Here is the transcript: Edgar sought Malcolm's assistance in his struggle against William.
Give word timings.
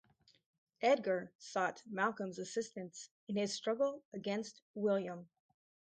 Edgar 0.81 1.31
sought 1.37 1.83
Malcolm's 1.85 2.39
assistance 2.39 3.11
in 3.27 3.35
his 3.35 3.53
struggle 3.53 4.01
against 4.15 4.63
William. 4.73 5.29